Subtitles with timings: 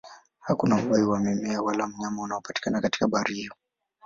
[0.39, 3.53] Hakuna uhai wa mimea wala wanyama unaopatikana katika bahari hiyo.